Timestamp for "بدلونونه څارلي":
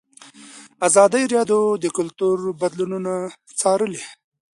2.61-4.03